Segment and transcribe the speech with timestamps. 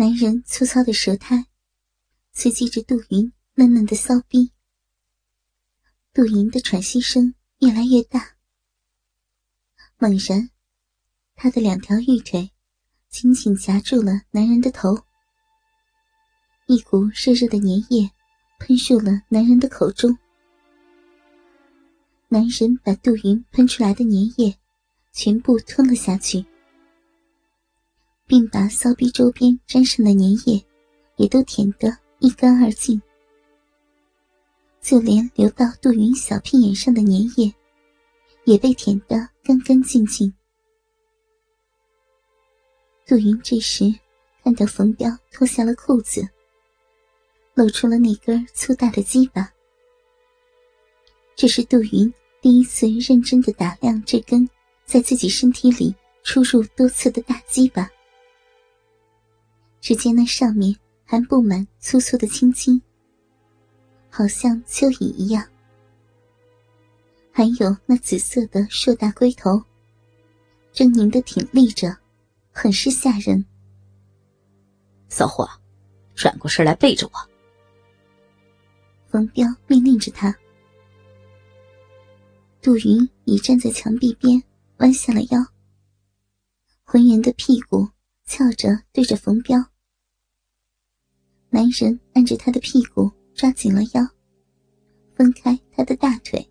[0.00, 1.44] 男人粗糙的舌苔
[2.32, 4.50] 刺激着杜云嫩嫩的骚逼，
[6.14, 8.34] 杜云的喘息声越来越大。
[9.98, 10.48] 猛然，
[11.36, 12.50] 他的两条玉腿
[13.10, 15.04] 紧紧夹住了男人的头，
[16.66, 18.10] 一股热热的粘液
[18.58, 20.16] 喷入了男人的口中。
[22.28, 24.56] 男人把杜云喷出来的粘液
[25.12, 26.42] 全部吞了下去。
[28.30, 30.64] 并把骚逼周边沾上的粘液
[31.16, 33.02] 也都舔得一干二净，
[34.80, 37.52] 就连流到杜云小屁眼上的粘液
[38.44, 40.32] 也被舔得干干净净。
[43.04, 43.92] 杜云这时
[44.44, 46.24] 看到冯彪脱下了裤子，
[47.54, 49.52] 露出了那根粗大的鸡巴。
[51.34, 54.48] 这是杜云第一次认真的打量这根
[54.84, 57.90] 在自己身体里出入多次的大鸡巴。
[59.80, 62.80] 只见那上面还布满粗粗的青筋，
[64.10, 65.42] 好像蚯蚓一样；
[67.32, 69.52] 还有那紫色的硕大龟头，
[70.74, 71.96] 狰狞的挺立着，
[72.52, 73.44] 很是吓人。
[75.08, 75.48] 骚货，
[76.14, 77.30] 转过身来背着我。
[79.08, 80.32] 冯彪命令着他。
[82.62, 84.40] 杜云已站在墙壁边，
[84.76, 85.44] 弯下了腰，
[86.84, 87.88] 浑圆的屁股
[88.26, 89.69] 翘着，对着冯彪。
[91.50, 94.08] 男人按着他的屁股，抓紧了腰，
[95.14, 96.48] 分开他的大腿，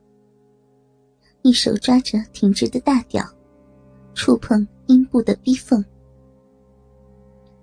[1.42, 3.26] 一手抓着挺直的大屌，
[4.14, 5.84] 触碰阴部的逼缝，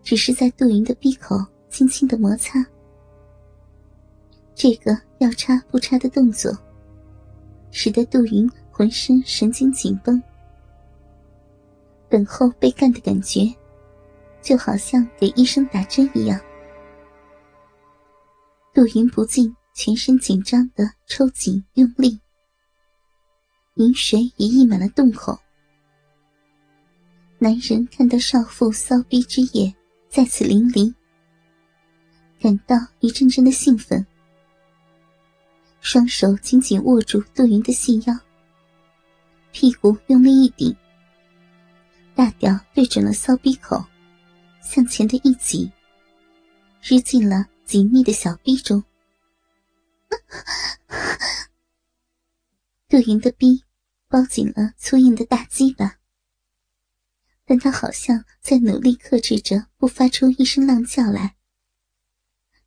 [0.02, 1.36] 只是在杜云的闭口
[1.68, 2.64] 轻轻的摩擦。
[4.54, 6.50] 这个要插不插的动作，
[7.70, 10.22] 使得杜云浑身神经紧绷，
[12.08, 13.54] 等候被干的感觉，
[14.40, 16.40] 就好像给医生打针一样。
[18.76, 22.20] 杜云不禁全身紧张的抽紧用力，
[23.76, 25.40] 饮水也溢满了洞口。
[27.38, 29.74] 男人看到少妇骚逼之夜
[30.10, 30.92] 再次淋漓，
[32.38, 34.06] 感到一阵阵的兴奋，
[35.80, 38.14] 双手紧紧握住杜云的细腰，
[39.52, 40.76] 屁股用力一顶，
[42.14, 43.82] 大屌对准了骚逼口，
[44.60, 45.72] 向前的一挤，
[46.82, 47.46] 日进了。
[47.66, 48.84] 紧密的小臂中，
[52.88, 53.64] 杜云的臂
[54.08, 55.98] 包紧了粗硬的大鸡巴，
[57.44, 61.34] 但他好像在努力克制着，不发出一声浪叫来，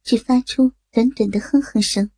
[0.04, 2.12] 只发出短短的哼哼声。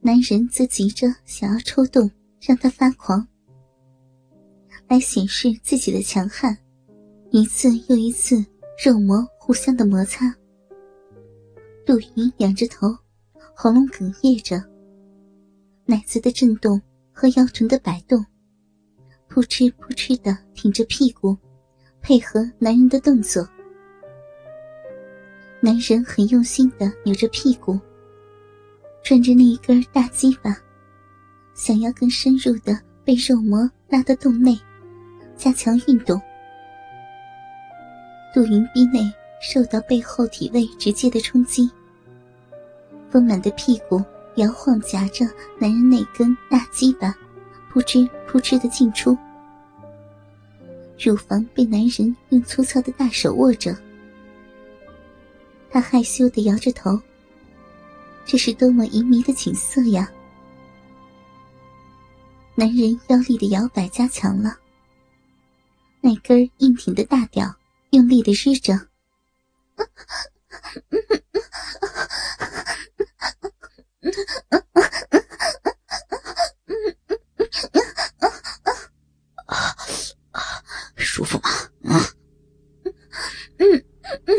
[0.00, 2.10] 男人则急着想要抽动，
[2.40, 3.28] 让他发狂，
[4.88, 6.56] 来显示自己的强悍，
[7.30, 8.42] 一次又一次。
[8.82, 10.32] 肉膜互相的摩擦，
[11.84, 12.96] 杜云仰着头，
[13.56, 14.62] 喉咙哽咽着，
[15.84, 16.80] 奶子的震动
[17.10, 18.24] 和腰臀的摆动，
[19.26, 21.36] 扑哧扑哧的挺着屁股，
[22.00, 23.44] 配合男人的动作。
[25.60, 27.76] 男人很用心的扭着屁股，
[29.02, 30.56] 转着那一根大鸡巴，
[31.52, 34.56] 想要更深入的被肉膜拉到洞内，
[35.36, 36.22] 加强运动。
[38.32, 41.68] 杜云逼内受到背后体位直接的冲击，
[43.10, 44.02] 丰满的屁股
[44.36, 45.26] 摇晃夹着
[45.58, 47.12] 男人那根大鸡巴，
[47.70, 49.18] 扑哧扑哧的进出。
[50.96, 53.76] 乳房被男人用粗糙的大手握着，
[55.68, 56.98] 他害羞的摇着头。
[58.24, 60.08] 这是多么淫靡的景色呀！
[62.54, 64.56] 男人腰力的摇摆加强了，
[66.00, 67.52] 那根硬挺的大屌。
[67.90, 68.78] 用力的日着，
[80.96, 81.38] 舒服
[81.82, 82.00] 吗？
[83.58, 83.84] 嗯，
[84.26, 84.36] 嗯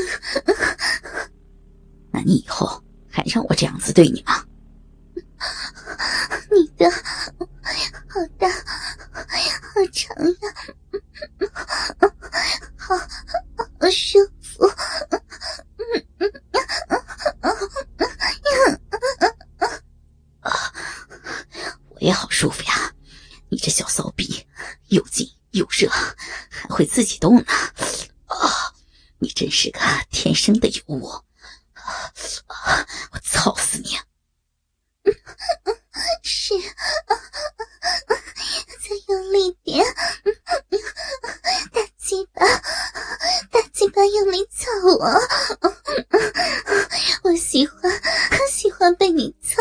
[2.11, 4.43] 那你以后还让我这样子对你吗？
[6.51, 10.35] 你的好大，好长呀！
[12.77, 14.42] 好，好舒服。
[22.03, 22.93] 也好舒服呀！
[23.47, 24.45] 你这小骚逼，
[24.89, 25.89] 又紧又热，
[26.49, 27.45] 还会自己动呢。
[28.25, 28.73] 啊，
[29.19, 29.79] 你真是个
[30.11, 31.07] 天生的尤物！
[31.07, 31.23] 啊
[33.11, 33.97] 我操死你！
[36.23, 36.53] 是，
[38.81, 39.85] 再用力点。
[41.71, 42.45] 大鸡巴，
[43.49, 45.07] 大鸡巴用力操我，
[47.23, 47.77] 我喜欢
[48.51, 49.55] 喜欢被你操，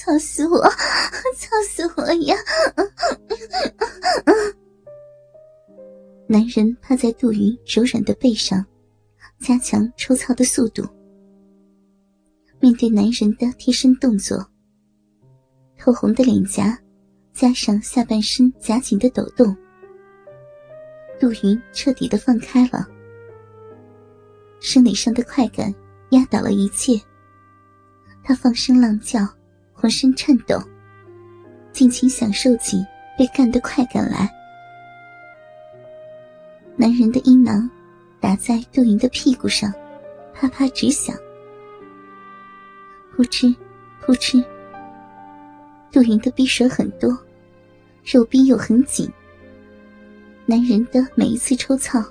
[0.00, 0.58] 操死我，
[1.36, 2.34] 操死我呀！
[6.26, 8.64] 男人趴在杜云柔软的背上，
[9.40, 10.82] 加强抽操的速度。
[12.60, 14.42] 面对男人的贴身动作，
[15.76, 16.78] 透红的脸颊，
[17.34, 19.54] 加上下半身夹紧的抖动。
[21.18, 22.88] 杜云彻底的放开了，
[24.60, 25.74] 生理上的快感
[26.12, 26.98] 压倒了一切。
[28.22, 29.28] 他放声浪叫，
[29.80, 30.62] 浑身颤抖，
[31.72, 32.84] 尽情享受起
[33.16, 34.30] 被干的快感来。
[36.76, 37.68] 男人的阴囊
[38.20, 39.72] 打在杜云的屁股上，
[40.34, 41.16] 啪啪直响，
[43.16, 43.56] 扑哧
[44.02, 44.44] 扑哧。
[45.90, 47.18] 杜云的逼水很多，
[48.04, 49.10] 肉逼又很紧。
[50.44, 52.04] 男人的每一次抽操，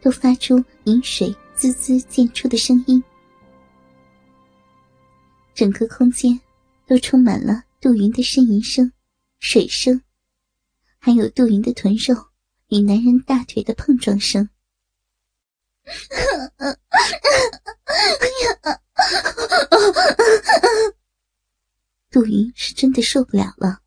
[0.00, 3.02] 都发出饮水滋滋溅出的声音，
[5.54, 6.38] 整个空间
[6.86, 8.92] 都充满了杜云的呻吟声、
[9.38, 10.02] 水声，
[10.98, 12.14] 还有杜云的臀肉
[12.68, 14.48] 与男人大腿的碰撞声。
[22.10, 23.80] 杜云是真的受不了了，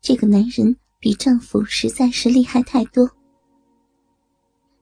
[0.00, 0.76] 这个男人。
[1.00, 3.08] 比丈夫实在是厉害太多。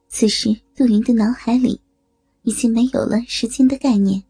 [0.07, 1.79] 此时，杜云的脑海里
[2.41, 4.23] 已经没有了时间的概念，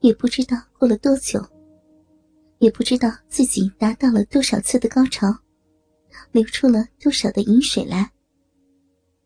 [0.00, 1.44] 也不知道过了多久，
[2.58, 5.26] 也不知道自己达到了多少次的高潮，
[6.32, 8.12] 流出了多少的饮水来。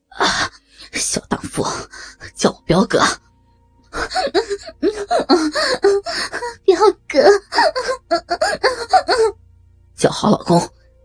[0.09, 0.51] 啊，
[0.93, 1.65] 小荡妇，
[2.35, 2.99] 叫我彪哥，
[6.65, 7.19] 彪哥，
[9.95, 10.61] 叫好老公。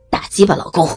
[0.10, 0.88] 大鸡巴老公，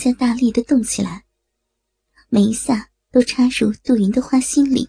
[0.00, 1.24] 加大力的动起来，
[2.30, 4.88] 每一下都插入杜云的花心里。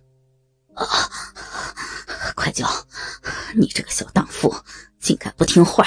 [0.74, 0.88] 啊！
[2.34, 2.66] 快叫！
[3.54, 4.56] 你这个小荡妇，
[5.02, 5.86] 竟敢不听话！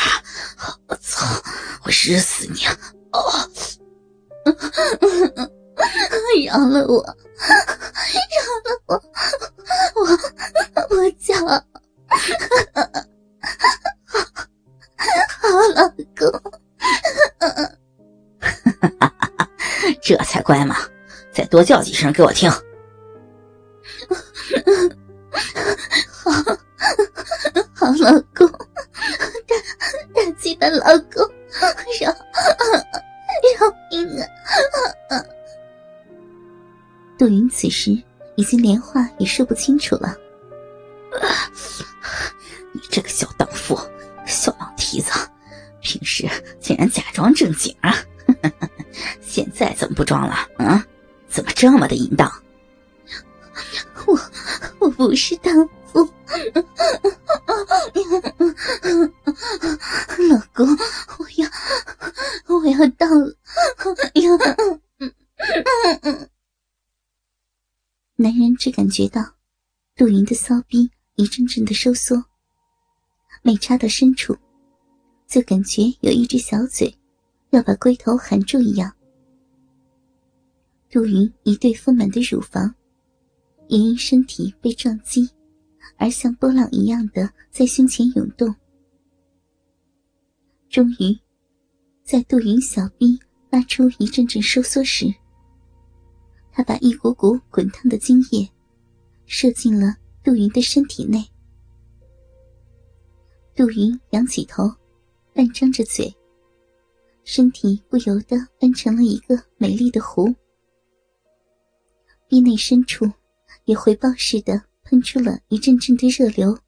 [0.89, 1.25] 我操！
[1.85, 2.67] 我日死你！
[2.67, 2.77] 啊！
[6.45, 8.95] 饶了我，饶了我，
[9.95, 10.03] 我
[10.97, 11.35] 我叫，
[20.45, 20.77] 乖嘛，
[21.33, 22.51] 再多叫几声给我听。
[26.11, 26.31] 好，
[27.75, 29.57] 好老公，大
[30.15, 31.27] 大鸡巴老公，
[32.01, 32.15] 饶
[33.59, 34.21] 饶命
[35.09, 35.25] 啊！
[37.19, 37.91] 杜云此时
[38.37, 40.15] 已经连话也说不清楚了。
[42.73, 43.79] 你这个小荡妇，
[44.27, 45.11] 小浪蹄子，
[45.81, 46.29] 平时
[46.61, 47.97] 竟然假装正经啊！
[49.95, 50.35] 不装了？
[50.59, 50.83] 嗯，
[51.29, 52.31] 怎么这么的淫荡？
[54.07, 54.21] 我
[54.81, 55.55] 我不是荡
[55.87, 56.01] 妇，
[60.29, 60.69] 老公，
[61.19, 61.49] 我要
[62.49, 63.35] 我要到了，
[64.15, 64.37] 要。
[68.17, 69.23] 男人只感觉到
[69.97, 72.25] 杜云的骚逼一阵阵的收缩，
[73.43, 74.37] 每插到深处，
[75.27, 76.97] 就感觉有一只小嘴
[77.51, 78.93] 要把龟头含住一样。
[80.95, 82.73] 杜云一对丰满的乳房
[83.67, 85.29] 也因身体被撞击
[85.97, 88.55] 而像波浪一样的在胸前涌动。
[90.71, 91.19] 终于，
[92.05, 93.19] 在杜云小臂
[93.51, 95.13] 发出一阵阵收缩时，
[96.53, 98.49] 他把一股股滚烫的精液
[99.27, 101.25] 射进了杜云的身体内。
[103.57, 104.73] 杜云仰起头，
[105.35, 106.15] 半张着嘴，
[107.25, 110.33] 身体不由得弯成了一个美丽的弧，
[112.35, 113.13] 衣内深处
[113.65, 116.59] 也回报似的喷出了一阵阵的热流。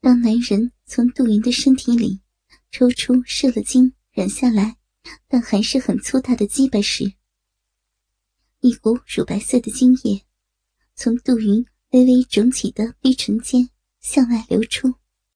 [0.00, 2.22] 当男人从杜云的身体里
[2.70, 4.78] 抽出射了精、软下来，
[5.28, 7.12] 但还是很粗大的鸡巴时，
[8.60, 10.24] 一股乳白色的精液，
[10.94, 13.68] 从杜云微微肿起的逼唇间
[14.00, 14.94] 向外流出。